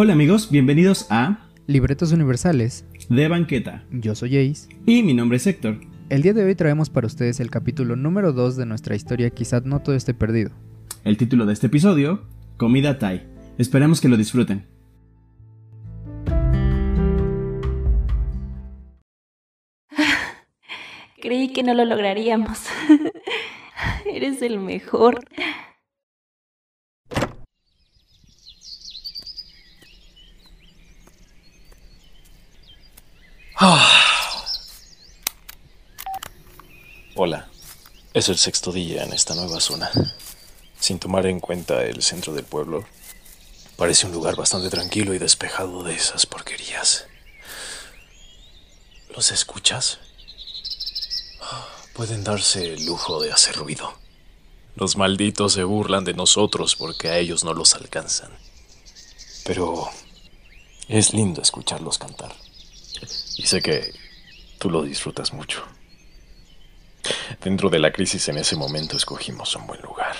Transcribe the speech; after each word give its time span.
Hola 0.00 0.12
amigos, 0.12 0.52
bienvenidos 0.52 1.08
a 1.10 1.40
Libretos 1.66 2.12
Universales. 2.12 2.86
De 3.08 3.26
Banqueta. 3.26 3.82
Yo 3.90 4.14
soy 4.14 4.38
Ace. 4.38 4.68
Y 4.86 5.02
mi 5.02 5.12
nombre 5.12 5.38
es 5.38 5.46
Héctor. 5.48 5.80
El 6.08 6.22
día 6.22 6.32
de 6.34 6.44
hoy 6.44 6.54
traemos 6.54 6.88
para 6.88 7.08
ustedes 7.08 7.40
el 7.40 7.50
capítulo 7.50 7.96
número 7.96 8.32
2 8.32 8.56
de 8.56 8.64
nuestra 8.64 8.94
historia 8.94 9.30
Quizá 9.30 9.58
no 9.64 9.80
todo 9.80 9.96
esté 9.96 10.14
perdido. 10.14 10.52
El 11.02 11.16
título 11.16 11.46
de 11.46 11.52
este 11.52 11.66
episodio, 11.66 12.22
Comida 12.56 13.00
Thai. 13.00 13.26
Esperamos 13.58 14.00
que 14.00 14.08
lo 14.08 14.16
disfruten. 14.16 14.68
Creí 21.20 21.52
que 21.52 21.64
no 21.64 21.74
lo 21.74 21.84
lograríamos. 21.84 22.60
Eres 24.06 24.42
el 24.42 24.60
mejor. 24.60 25.24
Hola, 37.16 37.48
es 38.14 38.28
el 38.28 38.38
sexto 38.38 38.70
día 38.70 39.02
en 39.02 39.12
esta 39.12 39.34
nueva 39.34 39.58
zona. 39.58 39.90
Sin 40.78 41.00
tomar 41.00 41.26
en 41.26 41.40
cuenta 41.40 41.82
el 41.82 42.04
centro 42.04 42.32
del 42.34 42.44
pueblo, 42.44 42.84
parece 43.76 44.06
un 44.06 44.12
lugar 44.12 44.36
bastante 44.36 44.70
tranquilo 44.70 45.12
y 45.12 45.18
despejado 45.18 45.82
de 45.82 45.96
esas 45.96 46.24
porquerías. 46.24 47.06
¿Los 49.12 49.32
escuchas? 49.32 49.98
Pueden 51.94 52.22
darse 52.22 52.74
el 52.74 52.86
lujo 52.86 53.20
de 53.20 53.32
hacer 53.32 53.56
ruido. 53.56 53.92
Los 54.76 54.96
malditos 54.96 55.54
se 55.54 55.64
burlan 55.64 56.04
de 56.04 56.14
nosotros 56.14 56.76
porque 56.76 57.08
a 57.08 57.18
ellos 57.18 57.42
no 57.42 57.54
los 57.54 57.74
alcanzan. 57.74 58.30
Pero 59.42 59.90
es 60.86 61.12
lindo 61.12 61.42
escucharlos 61.42 61.98
cantar. 61.98 62.32
Y 63.36 63.46
sé 63.46 63.62
que 63.62 63.94
tú 64.58 64.70
lo 64.70 64.82
disfrutas 64.82 65.32
mucho. 65.32 65.64
Dentro 67.42 67.70
de 67.70 67.78
la 67.78 67.92
crisis 67.92 68.28
en 68.28 68.38
ese 68.38 68.56
momento 68.56 68.96
escogimos 68.96 69.54
un 69.56 69.66
buen 69.66 69.80
lugar. 69.82 70.16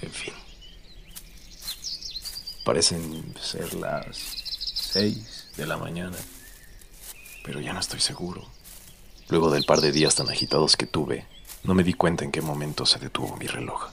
En 0.00 0.10
fin. 0.10 0.34
Parecen 2.64 3.34
ser 3.40 3.74
las 3.74 4.16
seis 4.16 5.48
de 5.56 5.66
la 5.66 5.76
mañana. 5.76 6.16
Pero 7.44 7.60
ya 7.60 7.72
no 7.72 7.80
estoy 7.80 8.00
seguro. 8.00 8.44
Luego 9.28 9.50
del 9.50 9.64
par 9.64 9.80
de 9.80 9.92
días 9.92 10.16
tan 10.16 10.28
agitados 10.28 10.76
que 10.76 10.86
tuve, 10.86 11.26
no 11.62 11.74
me 11.74 11.84
di 11.84 11.94
cuenta 11.94 12.24
en 12.24 12.32
qué 12.32 12.40
momento 12.40 12.86
se 12.86 12.98
detuvo 12.98 13.36
mi 13.36 13.46
reloj. 13.46 13.90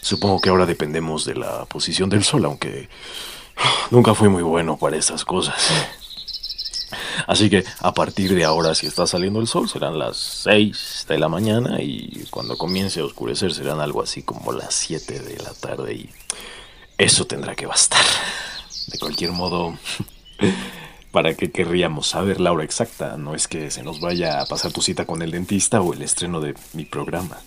Supongo 0.00 0.40
que 0.40 0.50
ahora 0.50 0.66
dependemos 0.66 1.24
de 1.24 1.34
la 1.34 1.64
posición 1.64 2.10
del 2.10 2.24
sol, 2.24 2.44
aunque 2.44 2.88
nunca 3.90 4.14
fui 4.14 4.28
muy 4.28 4.42
bueno 4.42 4.76
para 4.76 4.96
esas 4.96 5.24
cosas. 5.24 5.70
Así 7.26 7.50
que 7.50 7.64
a 7.80 7.94
partir 7.94 8.34
de 8.34 8.44
ahora, 8.44 8.74
si 8.74 8.86
está 8.86 9.06
saliendo 9.06 9.40
el 9.40 9.46
sol, 9.46 9.68
serán 9.68 9.98
las 9.98 10.16
6 10.16 11.06
de 11.08 11.18
la 11.18 11.28
mañana 11.28 11.80
y 11.80 12.26
cuando 12.30 12.56
comience 12.56 13.00
a 13.00 13.04
oscurecer 13.04 13.52
serán 13.52 13.80
algo 13.80 14.02
así 14.02 14.22
como 14.22 14.52
las 14.52 14.74
7 14.74 15.20
de 15.20 15.42
la 15.42 15.52
tarde 15.54 15.94
y 15.94 16.10
eso 16.98 17.26
tendrá 17.26 17.54
que 17.54 17.66
bastar. 17.66 18.04
De 18.88 18.98
cualquier 18.98 19.32
modo, 19.32 19.76
¿para 21.10 21.34
qué 21.34 21.50
querríamos 21.50 22.08
saber 22.08 22.40
la 22.40 22.52
hora 22.52 22.64
exacta? 22.64 23.16
No 23.16 23.34
es 23.34 23.48
que 23.48 23.70
se 23.70 23.82
nos 23.82 24.00
vaya 24.00 24.40
a 24.40 24.46
pasar 24.46 24.72
tu 24.72 24.82
cita 24.82 25.04
con 25.04 25.22
el 25.22 25.30
dentista 25.30 25.80
o 25.80 25.92
el 25.92 26.02
estreno 26.02 26.40
de 26.40 26.54
mi 26.72 26.84
programa. 26.84 27.38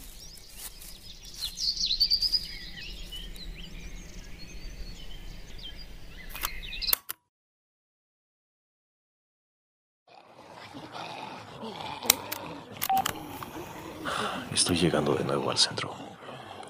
Estoy 14.53 14.77
llegando 14.77 15.13
de 15.13 15.23
nuevo 15.23 15.51
al 15.51 15.57
centro. 15.57 15.93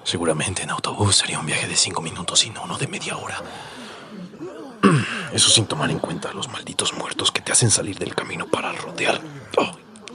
Seguramente 0.04 0.62
en 0.62 0.70
autobús 0.70 1.16
sería 1.16 1.38
un 1.38 1.46
viaje 1.46 1.66
de 1.66 1.76
cinco 1.76 2.00
minutos 2.00 2.44
y 2.44 2.50
no 2.50 2.62
uno 2.62 2.78
de 2.78 2.86
media 2.86 3.16
hora. 3.16 3.42
Eso 5.32 5.50
sin 5.50 5.66
tomar 5.66 5.90
en 5.90 5.98
cuenta 5.98 6.32
los 6.32 6.48
malditos 6.48 6.94
muertos 6.94 7.32
que 7.32 7.42
te 7.42 7.52
hacen 7.52 7.70
salir 7.70 7.98
del 7.98 8.14
camino 8.14 8.46
para 8.46 8.72
rodear. 8.72 9.20
¡Oh, 9.56 9.72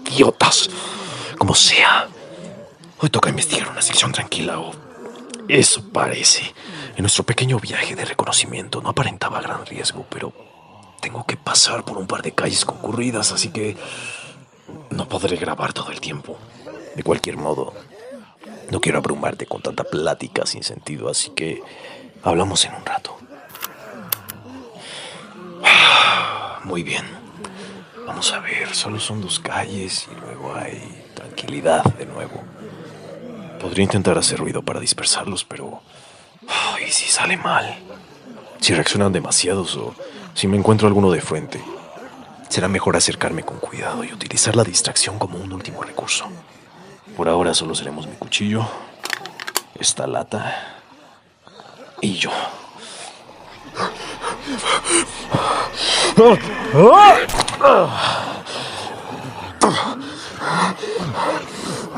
idiotas! 0.09 0.69
Como 1.37 1.55
sea. 1.55 2.07
Hoy 2.99 3.09
toca 3.09 3.29
investigar 3.29 3.69
una 3.69 3.81
sección 3.81 4.11
tranquila 4.11 4.59
o... 4.59 4.71
Eso 5.47 5.83
parece. 5.91 6.53
En 6.95 7.01
nuestro 7.01 7.23
pequeño 7.23 7.59
viaje 7.59 7.95
de 7.95 8.05
reconocimiento 8.05 8.81
no 8.81 8.89
aparentaba 8.89 9.41
gran 9.41 9.65
riesgo, 9.65 10.05
pero 10.09 10.31
tengo 11.01 11.25
que 11.25 11.35
pasar 11.35 11.83
por 11.83 11.97
un 11.97 12.07
par 12.07 12.21
de 12.21 12.33
calles 12.33 12.63
concurridas, 12.63 13.31
así 13.31 13.49
que 13.49 13.75
no 14.89 15.07
podré 15.07 15.37
grabar 15.37 15.73
todo 15.73 15.91
el 15.91 15.99
tiempo. 15.99 16.37
De 16.95 17.03
cualquier 17.03 17.37
modo, 17.37 17.73
no 18.71 18.79
quiero 18.79 18.99
abrumarte 18.99 19.45
con 19.45 19.61
tanta 19.61 19.83
plática 19.83 20.45
sin 20.45 20.63
sentido, 20.63 21.09
así 21.09 21.31
que 21.31 21.61
hablamos 22.23 22.63
en 22.65 22.75
un 22.75 22.85
rato. 22.85 23.17
Muy 26.63 26.83
bien. 26.83 27.05
Vamos 28.05 28.33
a 28.33 28.39
ver, 28.39 28.73
solo 28.75 28.99
son 28.99 29.21
dos 29.21 29.39
calles 29.39 30.07
y 30.11 30.19
luego 30.19 30.53
hay 30.55 30.81
tranquilidad 31.13 31.83
de 31.95 32.05
nuevo. 32.05 32.43
Podría 33.59 33.83
intentar 33.83 34.17
hacer 34.17 34.39
ruido 34.39 34.61
para 34.61 34.79
dispersarlos, 34.79 35.45
pero... 35.45 35.81
¿Y 36.85 36.91
si 36.91 37.05
sale 37.05 37.37
mal? 37.37 37.77
Si 38.59 38.73
reaccionan 38.73 39.13
demasiados 39.13 39.77
o 39.77 39.95
si 40.33 40.47
me 40.47 40.57
encuentro 40.57 40.87
alguno 40.87 41.11
de 41.11 41.21
frente. 41.21 41.61
Será 42.53 42.67
mejor 42.67 42.95
acercarme 42.95 43.41
con 43.41 43.57
cuidado 43.57 44.03
y 44.03 44.13
utilizar 44.13 44.55
la 44.55 44.63
distracción 44.63 45.17
como 45.17 45.39
un 45.39 45.51
último 45.51 45.81
recurso. 45.81 46.25
Por 47.17 47.27
ahora 47.27 47.55
solo 47.55 47.73
seremos 47.73 48.05
mi 48.05 48.13
cuchillo, 48.13 48.63
esta 49.73 50.05
lata 50.05 50.77
y 51.99 52.13
yo. 52.13 52.29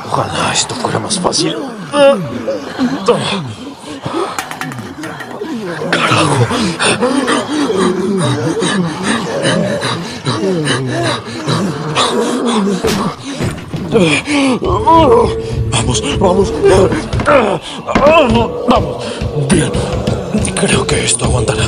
Ojalá 0.06 0.54
esto 0.54 0.74
fuera 0.76 1.00
más 1.00 1.20
fácil. 1.20 1.58
Carajo. 5.92 6.48
Vamos, 15.72 16.02
vamos. 16.20 16.54
Vamos. 18.68 19.04
Bien. 19.50 19.72
Creo 20.56 20.86
que 20.88 21.06
esto 21.06 21.26
aguantará. 21.26 21.68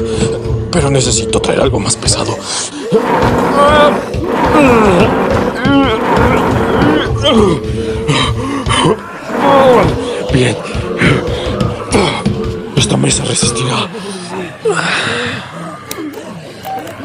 Pero 0.72 0.90
necesito 0.90 1.40
traer 1.40 1.62
algo 1.62 1.80
más 1.80 1.96
pesado. 1.96 2.36
Bien. 10.34 10.58
Esta 12.76 12.98
mesa 12.98 13.24
resistirá. 13.24 13.88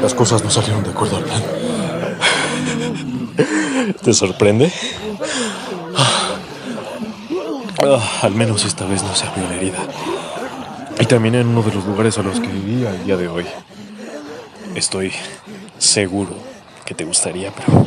Las 0.02 0.14
cosas 0.14 0.42
no 0.42 0.50
salieron 0.50 0.82
de 0.82 0.90
acuerdo 0.90 1.16
al 1.16 1.22
plan. 1.22 1.42
¿Te 4.02 4.12
sorprende? 4.12 4.72
Ah, 7.84 8.20
al 8.22 8.34
menos 8.34 8.64
esta 8.64 8.84
vez 8.84 9.04
no 9.04 9.14
se 9.14 9.26
abrió 9.26 9.49
la 9.49 9.54
herida. 9.54 9.78
Y 10.99 11.06
también 11.06 11.37
en 11.37 11.46
uno 11.46 11.62
de 11.62 11.72
los 11.72 11.84
lugares 11.84 12.19
a 12.19 12.22
los 12.22 12.40
que 12.40 12.49
viví 12.49 12.84
al 12.84 13.04
día 13.04 13.16
de 13.16 13.28
hoy. 13.28 13.46
Estoy 14.75 15.12
seguro 15.78 16.34
que 16.84 16.94
te 16.94 17.05
gustaría, 17.05 17.52
pero 17.52 17.87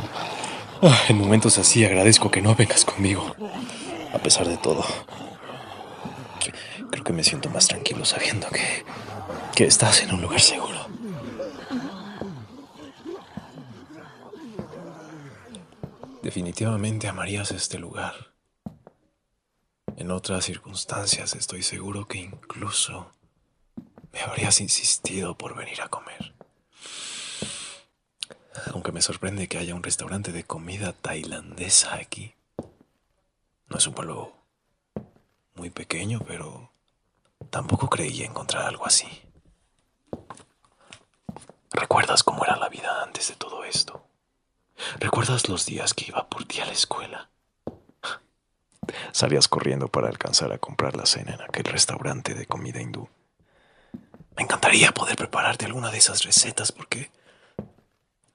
ah, 0.84 0.98
en 1.10 1.18
momentos 1.18 1.58
así 1.58 1.84
agradezco 1.84 2.32
que 2.32 2.42
no 2.42 2.56
vengas 2.56 2.86
conmigo. 2.86 3.36
A 4.14 4.20
pesar 4.20 4.48
de 4.48 4.56
todo, 4.56 4.86
creo 6.92 7.04
que 7.04 7.12
me 7.14 7.26
siento 7.26 7.50
más 7.50 7.68
tranquilo 7.68 8.06
sabiendo 8.06 8.48
que, 8.48 8.86
que 9.54 9.66
estás 9.66 10.02
en 10.02 10.14
un 10.14 10.22
lugar 10.22 10.40
seguro. 10.40 10.88
Definitivamente 16.36 17.08
amarías 17.08 17.52
este 17.52 17.80
lugar. 17.80 18.34
En 19.96 20.12
otras 20.12 20.44
circunstancias 20.44 21.34
estoy 21.34 21.64
seguro 21.64 22.10
que 22.10 22.18
incluso 22.18 23.10
me 24.12 24.20
habrías 24.20 24.60
insistido 24.60 25.38
por 25.38 25.56
venir 25.56 25.82
a 25.82 25.88
comer. 25.88 26.36
Aunque 28.74 28.92
me 28.92 29.02
sorprende 29.02 29.48
que 29.48 29.60
haya 29.60 29.76
un 29.76 29.82
restaurante 29.82 30.34
de 30.34 30.44
comida 30.44 30.92
tailandesa 30.92 31.96
aquí. 31.96 32.36
No 33.70 33.78
es 33.78 33.88
un 33.88 33.94
pueblo 33.94 34.34
muy 35.54 35.70
pequeño, 35.70 36.20
pero 36.28 36.70
tampoco 37.50 37.90
creí 37.90 38.24
encontrar 38.24 38.66
algo 38.66 38.86
así. 38.86 39.08
¿Recuerdas 41.72 42.24
cómo 42.24 42.44
era 42.44 42.58
la 42.58 42.68
vida 42.68 43.04
antes 43.04 43.30
de 43.30 43.36
todo 43.38 43.64
esto? 43.64 44.05
¿Recuerdas 45.00 45.50
los 45.50 45.66
días 45.66 45.94
que 45.94 46.06
iba 46.08 46.28
por 46.30 46.46
ti 46.46 46.60
a 46.62 46.66
la 46.66 46.72
escuela? 46.72 47.30
Salías 49.12 49.48
corriendo 49.48 49.88
para 49.88 50.08
alcanzar 50.08 50.52
a 50.52 50.58
comprar 50.58 50.96
la 50.96 51.06
cena 51.06 51.34
en 51.34 51.42
aquel 51.42 51.66
restaurante 51.66 52.34
de 52.34 52.46
comida 52.46 52.82
hindú. 52.82 53.10
Me 54.36 54.44
encantaría 54.44 54.92
poder 54.92 55.16
prepararte 55.16 55.66
alguna 55.66 55.92
de 55.92 55.98
esas 55.98 56.24
recetas 56.24 56.72
porque 56.72 57.10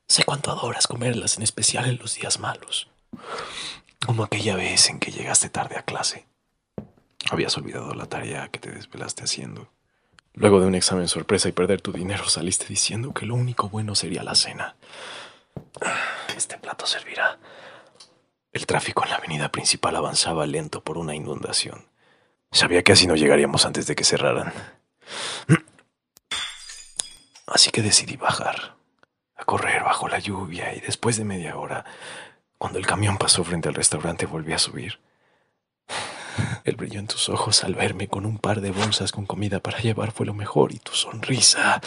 sé 0.07 0.25
cuánto 0.25 0.51
adoras 0.51 0.87
comerlas, 0.87 1.37
en 1.37 1.43
especial 1.43 1.87
en 1.87 1.99
los 1.99 2.15
días 2.17 2.41
malos. 2.41 2.89
Como 4.05 4.25
aquella 4.25 4.57
vez 4.57 4.89
en 4.89 4.99
que 4.99 5.13
llegaste 5.13 5.51
tarde 5.51 5.77
a 5.77 5.83
clase. 5.83 6.27
Habías 7.31 7.57
olvidado 7.59 7.95
la 7.95 8.07
tarea 8.07 8.49
que 8.49 8.59
te 8.59 8.71
desvelaste 8.71 9.25
haciendo. 9.25 9.71
Luego 10.33 10.61
de 10.61 10.67
un 10.67 10.75
examen 10.75 11.07
sorpresa 11.07 11.49
y 11.49 11.53
perder 11.53 11.83
tu 11.83 11.93
dinero, 11.93 12.29
saliste 12.29 12.67
diciendo 12.67 13.13
que 13.13 13.27
lo 13.27 13.35
único 13.35 13.69
bueno 13.69 13.95
sería 13.95 14.23
la 14.23 14.35
cena. 14.35 14.77
Este 16.37 16.59
plato 16.59 16.87
servirá. 16.87 17.39
El 18.53 18.67
tráfico 18.67 19.05
en 19.05 19.11
la 19.11 19.17
avenida 19.17 19.51
principal 19.53 19.95
avanzaba 19.97 20.47
lento 20.47 20.83
por 20.83 20.99
una 20.99 21.15
inundación. 21.15 21.87
Sabía 22.51 22.83
que 22.83 22.93
así 22.93 23.07
no 23.07 23.15
llegaríamos 23.15 23.65
antes 23.65 23.87
de 23.87 23.95
que 23.95 24.05
cerraran. 24.05 24.53
Así 27.47 27.71
que 27.71 27.83
decidí 27.83 28.17
bajar, 28.17 28.77
a 29.37 29.45
correr 29.45 29.83
bajo 29.83 30.09
la 30.09 30.19
lluvia 30.19 30.75
y 30.75 30.81
después 30.81 31.17
de 31.17 31.25
media 31.25 31.57
hora, 31.57 31.85
cuando 32.59 32.79
el 32.79 32.87
camión 32.87 33.19
pasó 33.19 33.43
frente 33.45 33.69
al 33.69 33.75
restaurante, 33.75 34.27
volví 34.27 34.53
a 34.53 34.59
subir. 34.59 35.01
El 36.65 36.77
brillo 36.77 37.01
en 37.01 37.07
tus 37.07 37.29
ojos 37.29 37.65
al 37.65 37.75
verme 37.75 38.09
con 38.09 38.27
un 38.27 38.39
par 38.39 38.61
de 38.61 38.71
bolsas 38.71 39.13
con 39.13 39.27
comida 39.27 39.61
para 39.61 39.79
llevar 39.79 40.13
fue 40.13 40.27
lo 40.27 40.35
mejor 40.35 40.73
y 40.73 40.79
tu 40.79 40.93
sonrisa. 40.93 41.81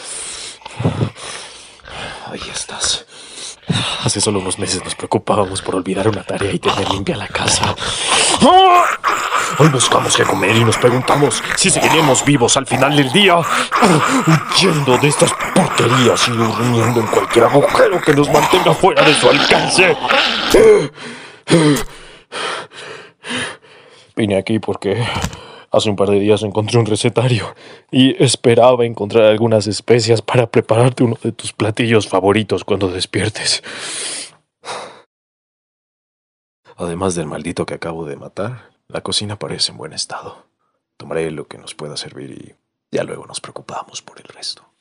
Ahí 2.28 2.42
estás. 2.52 3.06
Hace 4.04 4.20
solo 4.20 4.40
unos 4.40 4.60
meses 4.60 4.84
nos 4.84 4.96
preocupábamos 4.96 5.62
por 5.62 5.76
olvidar 5.76 6.08
una 6.08 6.24
tarea 6.24 6.52
y 6.52 6.60
tener 6.60 6.90
limpia 6.90 7.16
la 7.16 7.28
casa. 7.28 7.76
Hoy 9.60 9.70
buscamos 9.70 10.16
qué 10.16 10.24
comer 10.24 10.56
y 10.56 10.64
nos 10.64 10.78
preguntamos 10.78 11.44
si 11.56 11.70
seguiremos 11.70 12.26
vivos 12.26 12.58
al 12.58 12.66
final 12.66 12.96
del 12.96 13.12
día, 13.12 13.36
huyendo 13.38 14.98
de 14.98 15.08
estas 15.08 15.32
porquerías 15.54 16.28
y 16.28 16.32
durmiendo 16.32 17.00
en 17.00 17.08
cualquier 17.08 17.46
agujero 17.46 18.02
que 18.02 18.14
nos 18.14 18.30
mantenga 18.32 18.74
fuera 18.74 19.04
de 19.04 19.14
su 19.14 19.30
alcance. 19.30 19.96
Vine 24.16 24.38
aquí 24.38 24.60
porque 24.60 25.06
hace 25.74 25.90
un 25.90 25.96
par 25.96 26.10
de 26.10 26.20
días 26.20 26.44
encontré 26.44 26.78
un 26.78 26.86
recetario 26.86 27.56
y 27.92 28.24
esperaba 28.24 28.86
encontrar 28.86 29.26
algunas 29.26 29.68
especias 29.68 30.22
para 30.22 30.48
prepararte 30.48 31.04
uno 31.04 31.18
de 31.22 31.32
tus 31.32 31.52
platillos 31.52 32.08
favoritos 32.08 32.64
cuando 32.64 32.88
despiertes. 32.90 33.64
Además 36.78 37.16
del 37.16 37.26
maldito 37.26 37.66
que 37.66 37.74
acabo 37.74 38.06
de 38.06 38.16
matar, 38.16 38.72
la 38.88 39.02
cocina 39.02 39.38
parece 39.38 39.72
en 39.72 39.78
buen 39.78 39.94
estado. 39.94 40.46
Tomaré 40.98 41.32
lo 41.32 41.48
que 41.48 41.58
nos 41.58 41.74
pueda 41.74 41.98
servir 41.98 42.32
y 42.32 42.56
ya 42.96 43.04
luego 43.04 43.26
nos 43.26 43.42
preocupamos 43.42 44.02
por 44.02 44.20
el 44.20 44.26
resto. 44.26 44.73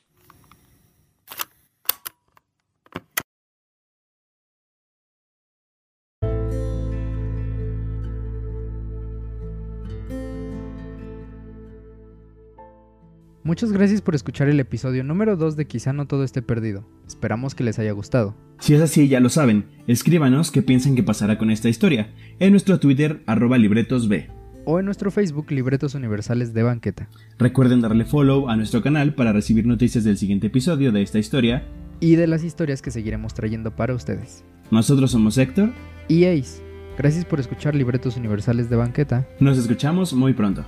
Muchas 13.45 13.73
gracias 13.73 14.01
por 14.01 14.15
escuchar 14.15 14.49
el 14.49 14.61
episodio 14.61 15.03
número 15.03 15.37
2 15.37 15.57
de 15.57 15.67
Quizá 15.67 15.93
no 15.93 16.07
todo 16.07 16.23
esté 16.23 16.43
perdido. 16.43 16.89
Esperamos 17.09 17.57
que 17.57 17.65
les 17.65 17.79
haya 17.81 17.91
gustado. 17.91 18.37
Si 18.61 18.73
es 18.75 18.81
así, 18.81 19.09
ya 19.09 19.19
lo 19.19 19.31
saben, 19.31 19.65
escríbanos 19.89 20.53
qué 20.53 20.63
piensan 20.63 20.95
que 20.95 21.03
pasará 21.03 21.39
con 21.39 21.51
esta 21.51 21.69
historia 21.69 22.13
en 22.39 22.53
nuestro 22.53 22.79
Twitter 22.79 23.25
arroba 23.27 23.59
libretosb. 23.59 24.29
O 24.65 24.79
en 24.79 24.85
nuestro 24.85 25.11
Facebook 25.11 25.51
Libretos 25.51 25.97
Universales 25.97 26.55
de 26.55 26.63
Banqueta. 26.63 27.09
Recuerden 27.37 27.81
darle 27.81 28.05
follow 28.05 28.49
a 28.49 28.55
nuestro 28.55 28.81
canal 28.81 29.17
para 29.17 29.33
recibir 29.33 29.67
noticias 29.67 30.05
del 30.05 30.19
siguiente 30.19 30.47
episodio 30.47 30.93
de 30.93 31.03
esta 31.03 31.19
historia 31.19 31.65
Y 31.99 32.15
de 32.15 32.29
las 32.29 32.45
historias 32.45 32.81
que 32.81 32.93
seguiremos 32.93 33.35
trayendo 33.35 33.75
para 33.75 33.93
ustedes. 33.93 34.45
Nosotros 34.71 35.11
somos 35.11 35.37
Héctor, 35.37 35.73
Y 36.07 36.27
Ace, 36.27 36.63
gracias 36.97 37.25
por 37.25 37.41
escuchar 37.41 37.75
Libretos 37.75 38.17
Universales 38.17 38.71
de 38.71 38.77
Banqueta. 38.77 39.27
nos 39.41 39.59
escuchamos 39.59 40.13
muy 40.13 40.33
pronto. 40.33 40.65